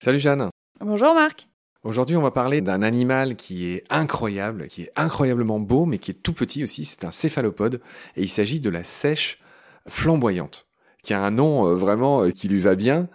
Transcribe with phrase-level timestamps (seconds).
[0.00, 0.48] Salut Jeanne.
[0.80, 1.48] Bonjour Marc.
[1.82, 6.12] Aujourd'hui, on va parler d'un animal qui est incroyable, qui est incroyablement beau, mais qui
[6.12, 6.84] est tout petit aussi.
[6.84, 7.80] C'est un céphalopode
[8.16, 9.40] et il s'agit de la sèche
[9.88, 10.66] flamboyante,
[11.02, 13.08] qui a un nom euh, vraiment euh, qui lui va bien.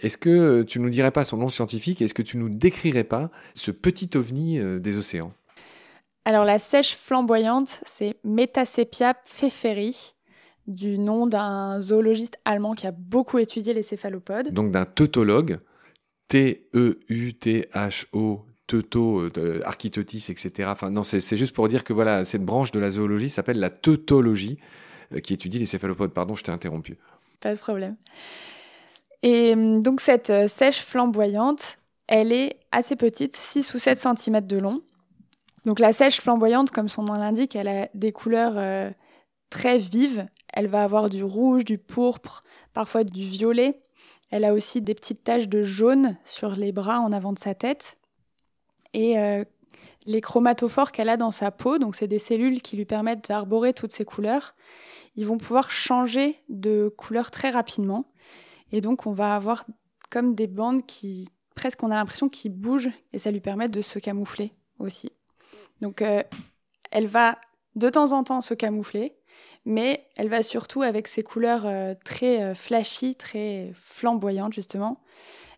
[0.00, 2.00] Est-ce que tu nous dirais pas son nom scientifique?
[2.00, 5.34] Est-ce que tu nous décrirais pas ce petit ovni euh, des océans?
[6.24, 10.14] Alors la sèche flamboyante, c'est Metasepia pfefferi,
[10.68, 14.50] du nom d'un zoologiste allemand qui a beaucoup étudié les céphalopodes.
[14.52, 15.58] Donc d'un tautologue,
[16.28, 17.74] T-E-U-T-H-O,
[18.68, 19.28] teuto,
[19.64, 20.68] architeutis, etc.
[20.70, 23.70] Enfin non, c'est juste pour dire que voilà, cette branche de la zoologie s'appelle la
[23.70, 24.58] teutologie,
[25.22, 26.12] qui étudie les céphalopodes.
[26.12, 26.96] Pardon, je t'ai interrompu.
[27.40, 27.96] Pas de problème.
[29.22, 34.40] Et hum, donc cette euh, sèche flamboyante, elle est assez petite, 6 ou 7 cm
[34.46, 34.82] de long.
[35.64, 38.90] Donc la sèche flamboyante, comme son nom l'indique, elle a des couleurs euh,
[39.50, 40.26] très vives.
[40.52, 42.42] Elle va avoir du rouge, du pourpre,
[42.72, 43.80] parfois du violet.
[44.30, 47.54] Elle a aussi des petites taches de jaune sur les bras en avant de sa
[47.54, 47.98] tête.
[48.92, 49.44] Et euh,
[50.06, 53.72] les chromatophores qu'elle a dans sa peau, donc c'est des cellules qui lui permettent d'arborer
[53.72, 54.54] toutes ces couleurs,
[55.16, 58.06] ils vont pouvoir changer de couleur très rapidement.
[58.72, 59.64] Et donc, on va avoir
[60.10, 63.80] comme des bandes qui, presque, on a l'impression qu'ils bougent et ça lui permet de
[63.82, 65.10] se camoufler aussi.
[65.82, 66.22] Donc, euh,
[66.92, 67.38] elle va
[67.74, 69.14] de temps en temps se camoufler,
[69.66, 75.02] mais elle va surtout, avec ses couleurs euh, très euh, flashy, très flamboyantes justement,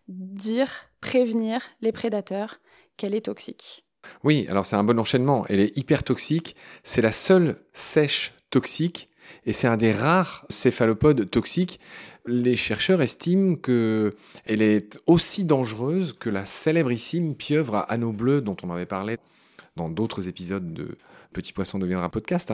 [0.07, 2.59] dire, prévenir les prédateurs
[2.97, 3.85] qu'elle est toxique.
[4.23, 5.45] Oui, alors c'est un bon enchaînement.
[5.47, 6.55] Elle est hyper toxique.
[6.83, 9.09] C'est la seule sèche toxique
[9.45, 11.79] et c'est un des rares céphalopodes toxiques.
[12.25, 18.57] Les chercheurs estiment qu'elle est aussi dangereuse que la célébrissime pieuvre à anneaux bleus dont
[18.63, 19.17] on avait parlé
[19.75, 20.97] dans d'autres épisodes de
[21.33, 22.53] Petit Poisson deviendra podcast.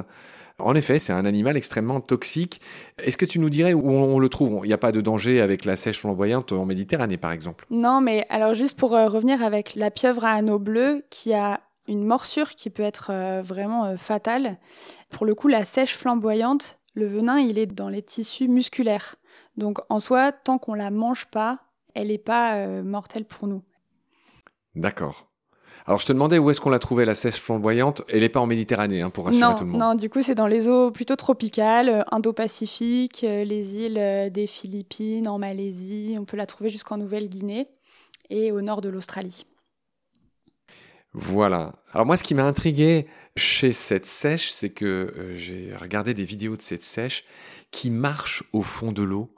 [0.58, 2.62] En effet, c'est un animal extrêmement toxique.
[2.98, 4.62] Est-ce que tu nous dirais où on le trouve?
[4.64, 7.66] Il n'y a pas de danger avec la sèche flamboyante en Méditerranée, par exemple?
[7.70, 11.62] Non, mais alors juste pour euh, revenir avec la pieuvre à anneaux bleus, qui a
[11.88, 14.58] une morsure qui peut être euh, vraiment euh, fatale.
[15.10, 19.16] Pour le coup, la sèche flamboyante, le venin, il est dans les tissus musculaires.
[19.58, 21.60] Donc en soi, tant qu'on la mange pas,
[21.94, 23.64] elle n'est pas mortelle pour nous.
[24.76, 25.31] D'accord.
[25.86, 28.04] Alors je te demandais où est-ce qu'on l'a trouvée la sèche flamboyante.
[28.10, 29.82] Elle n'est pas en Méditerranée, hein, pour rassurer tout le monde.
[29.82, 35.40] Non, du coup c'est dans les eaux plutôt tropicales, Indo-Pacifique, les îles des Philippines, en
[35.40, 36.16] Malaisie.
[36.20, 37.68] On peut la trouver jusqu'en Nouvelle-Guinée
[38.30, 39.46] et au nord de l'Australie.
[41.14, 41.74] Voilà.
[41.92, 46.24] Alors moi, ce qui m'a intrigué chez cette sèche, c'est que euh, j'ai regardé des
[46.24, 47.26] vidéos de cette sèche
[47.72, 49.34] qui marche au fond de l'eau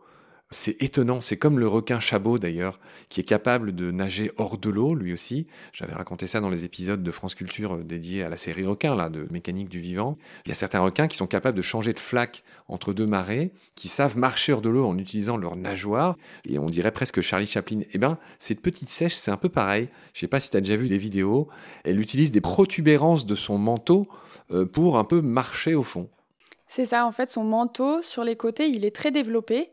[0.53, 4.69] c'est étonnant, c'est comme le requin chabot d'ailleurs, qui est capable de nager hors de
[4.69, 5.47] l'eau, lui aussi.
[5.74, 8.96] J'avais raconté ça dans les épisodes de France Culture euh, dédiés à la série requin,
[8.96, 10.18] là, de mécanique du vivant.
[10.46, 13.52] Il y a certains requins qui sont capables de changer de flaque entre deux marées,
[13.75, 16.16] qui savent marcher hors de l'eau en utilisant leur nageoire,
[16.46, 17.81] et on dirait presque Charlie Chaplin.
[17.91, 19.90] Eh ben, cette petite sèche, c'est un peu pareil.
[20.14, 21.50] Je sais pas si tu as déjà vu des vidéos.
[21.84, 24.08] Elle utilise des protubérances de son manteau
[24.52, 26.09] euh, pour un peu marcher au fond.
[26.68, 29.70] C'est ça, en fait, son manteau sur les côtés, il est très développé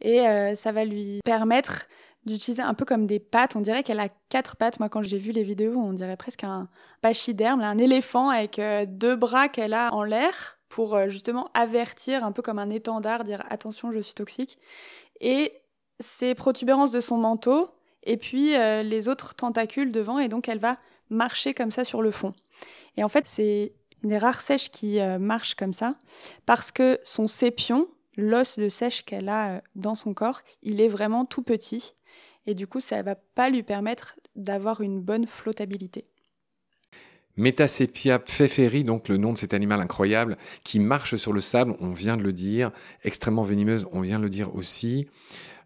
[0.00, 1.86] et euh, ça va lui permettre
[2.24, 3.56] d'utiliser un peu comme des pattes.
[3.56, 4.78] On dirait qu'elle a quatre pattes.
[4.80, 6.68] Moi, quand j'ai vu les vidéos, on dirait presque un
[7.00, 12.24] pachyderme, un éléphant avec euh, deux bras qu'elle a en l'air pour euh, justement avertir,
[12.24, 14.58] un peu comme un étendard, dire attention, je suis toxique.
[15.20, 15.52] Et
[16.00, 17.70] ses protubérances de son manteau,
[18.04, 20.76] et puis les autres tentacules devant, et donc elle va
[21.10, 22.32] marcher comme ça sur le fond.
[22.96, 25.96] Et en fait, c'est une des rares sèches qui marche comme ça,
[26.46, 27.88] parce que son sépion,
[28.18, 31.94] l'os de sèche qu'elle a euh, dans son corps, il est vraiment tout petit.
[32.46, 36.04] Et du coup, ça ne va pas lui permettre d'avoir une bonne flottabilité.
[37.36, 41.90] Metasepia pfefferi, donc le nom de cet animal incroyable qui marche sur le sable, on
[41.90, 42.72] vient de le dire,
[43.04, 45.06] extrêmement venimeuse, on vient de le dire aussi.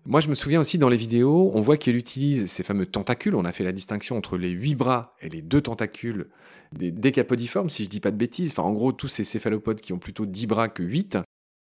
[0.04, 3.36] Moi, je me souviens aussi dans les vidéos, on voit qu'elle utilise ces fameux tentacules.
[3.36, 6.28] On a fait la distinction entre les huit bras et les deux tentacules
[6.72, 8.50] des décapodiformes, si je dis pas de bêtises.
[8.50, 11.16] Enfin, en gros, tous ces céphalopodes qui ont plutôt dix bras que huit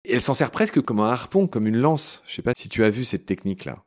[0.05, 2.23] elle s'en sert presque comme un harpon, comme une lance.
[2.27, 3.85] Je sais pas si tu as vu cette technique-là.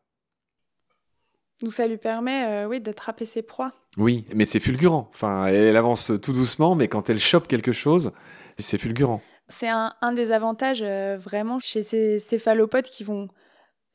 [1.62, 3.72] Donc ça lui permet, euh, oui, d'attraper ses proies.
[3.98, 5.10] Oui, mais c'est fulgurant.
[5.14, 8.12] Enfin, elle avance tout doucement, mais quand elle chope quelque chose,
[8.60, 9.22] c'est fulgurant.
[9.48, 13.30] C'est un, des avantages euh, vraiment chez ces céphalopodes qui vont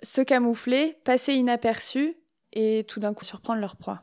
[0.03, 2.15] se camoufler, passer inaperçus
[2.53, 4.03] et tout d'un coup surprendre leur proie.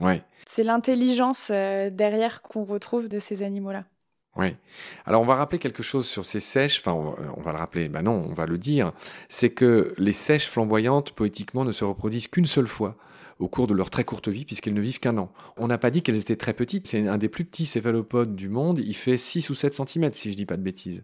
[0.00, 0.22] Ouais.
[0.46, 3.84] C'est l'intelligence euh, derrière qu'on retrouve de ces animaux-là.
[4.38, 4.54] Oui.
[5.04, 8.02] Alors on va rappeler quelque chose sur ces sèches, enfin on va, le rappeler, ben
[8.02, 8.92] non, on va le dire,
[9.28, 12.96] c'est que les sèches flamboyantes poétiquement ne se reproduisent qu'une seule fois
[13.40, 15.32] au cours de leur très courte vie, puisqu'elles ne vivent qu'un an.
[15.56, 18.48] On n'a pas dit qu'elles étaient très petites, c'est un des plus petits céphalopodes du
[18.48, 21.02] monde, il fait 6 ou 7 cm, si je dis pas de bêtises.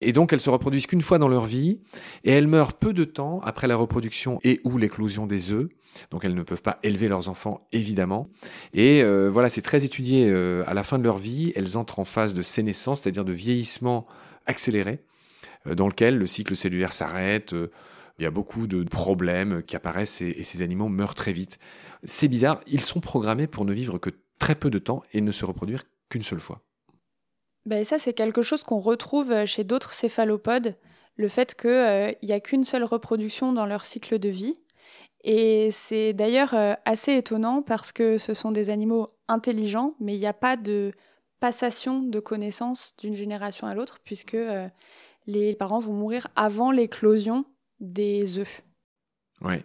[0.00, 1.80] Et donc elles se reproduisent qu'une fois dans leur vie,
[2.24, 5.68] et elles meurent peu de temps après la reproduction et ou l'éclosion des œufs.
[6.10, 8.28] Donc elles ne peuvent pas élever leurs enfants, évidemment.
[8.72, 11.52] Et euh, voilà, c'est très étudié euh, à la fin de leur vie.
[11.56, 14.06] Elles entrent en phase de sénescence, c'est-à-dire de vieillissement
[14.46, 15.00] accéléré,
[15.66, 17.54] euh, dans lequel le cycle cellulaire s'arrête.
[18.18, 21.58] il y a beaucoup de problèmes qui apparaissent et, ces animaux meurent très vite.
[22.02, 25.32] C'est bizarre, ils sont programmés pour ne vivre que très peu de temps et ne
[25.32, 26.62] se reproduire qu'une seule fois.
[27.66, 30.76] Ben ça, c'est quelque chose qu'on retrouve chez d'autres céphalopodes,
[31.16, 34.60] le fait qu'il n'y a qu'une seule reproduction dans leur cycle de vie.
[35.22, 40.20] Et c'est d'ailleurs euh, assez étonnant parce que ce sont des animaux intelligents, mais il
[40.20, 40.92] n'y a pas de
[41.40, 44.68] passation de connaissances d'une génération à l'autre, puisque euh,
[45.26, 47.46] les parents vont mourir avant l'éclosion
[47.80, 48.62] des œufs.
[49.40, 49.56] Oui.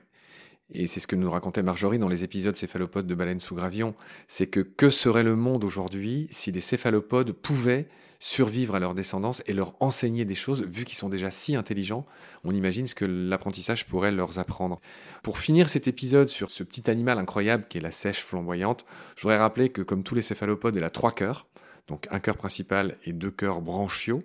[0.73, 3.95] Et c'est ce que nous racontait Marjorie dans les épisodes céphalopodes de baleines sous gravillon.
[4.27, 7.87] C'est que que serait le monde aujourd'hui si les céphalopodes pouvaient
[8.19, 12.05] survivre à leur descendance et leur enseigner des choses, vu qu'ils sont déjà si intelligents,
[12.43, 14.81] on imagine ce que l'apprentissage pourrait leur apprendre.
[15.23, 18.85] Pour finir cet épisode sur ce petit animal incroyable qui est la sèche flamboyante,
[19.15, 21.47] je voudrais rappeler que comme tous les céphalopodes, elle a trois cœurs,
[21.87, 24.21] donc un cœur principal et deux cœurs branchiaux.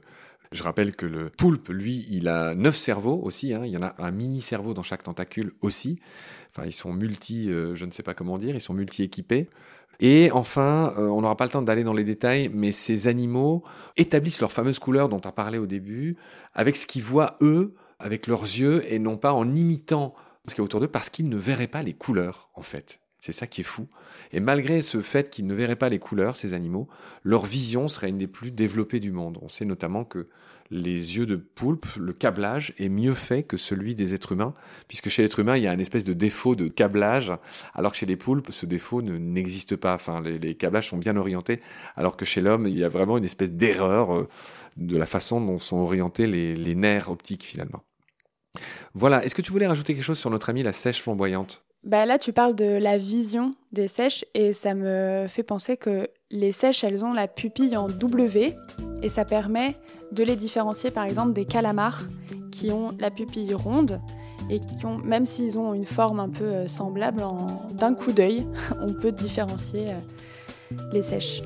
[0.55, 3.53] Je rappelle que le poulpe, lui, il a neuf cerveaux aussi.
[3.53, 3.63] Hein.
[3.65, 5.99] Il y en a un mini cerveau dans chaque tentacule aussi.
[6.51, 9.49] Enfin, ils sont multi, euh, je ne sais pas comment dire, ils sont multi équipés.
[9.99, 13.65] Et enfin, euh, on n'aura pas le temps d'aller dans les détails, mais ces animaux
[13.97, 16.17] établissent leur fameuse couleur dont as parlé au début,
[16.53, 20.15] avec ce qu'ils voient eux, avec leurs yeux, et non pas en imitant
[20.47, 23.01] ce qu'il y a autour d'eux, parce qu'ils ne verraient pas les couleurs, en fait.
[23.25, 23.89] C'est ça qui est fou.
[24.33, 26.89] Et malgré ce fait qu'ils ne verraient pas les couleurs, ces animaux,
[27.23, 29.39] leur vision serait une des plus développées du monde.
[29.41, 30.29] On sait notamment que
[30.71, 34.53] les yeux de poulpe, le câblage est mieux fait que celui des êtres humains,
[34.89, 37.33] puisque chez l'être humain, il y a une espèce de défaut de câblage,
[37.73, 39.95] alors que chez les poulpes, ce défaut n'existe pas.
[39.95, 41.63] Enfin, les, câblages sont bien orientés,
[41.97, 44.29] alors que chez l'homme, il y a vraiment une espèce d'erreur euh,
[44.77, 47.85] de la façon dont sont orientés les nerfs optiques finalement.
[48.93, 51.65] Voilà, est-ce que tu voulais rajouter quelque chose sur notre amie la sèche flamboyante?
[51.85, 56.09] Bah là, tu parles de la vision des sèches et ça me fait penser que
[56.31, 58.55] les sèches, elles ont la pupille en W
[59.03, 59.77] et ça permet
[60.13, 62.03] de les différencier par exemple des calamars
[62.51, 64.01] qui ont la pupille ronde
[64.51, 67.23] et qui ont, même s'ils ont une forme un peu euh, semblable,
[67.73, 68.47] d'un coup d'œil,
[68.81, 71.43] on peut différencier euh, les sèches.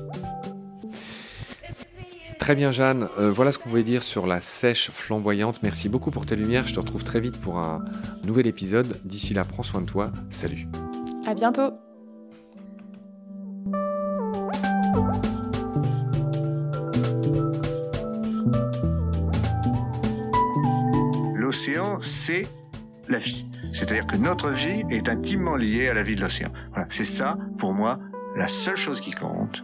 [2.49, 5.61] Très bien Jeanne, euh, voilà ce qu'on pouvait dire sur la sèche flamboyante.
[5.61, 7.85] Merci beaucoup pour tes lumières, je te retrouve très vite pour un
[8.25, 8.87] nouvel épisode.
[9.05, 10.67] D'ici là, prends soin de toi, salut.
[11.27, 11.73] À bientôt.
[21.35, 22.47] L'océan, c'est
[23.09, 23.45] la vie.
[23.73, 26.51] C'est-à-dire que notre vie est intimement liée à la vie de l'océan.
[26.71, 27.99] Voilà, c'est ça, pour moi,
[28.35, 29.63] la seule chose qui compte.